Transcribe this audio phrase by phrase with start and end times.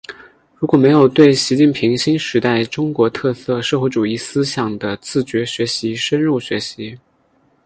[0.55, 6.97] 如果没有对习近平新时代中国特色社会主义思想的自觉学习深入学习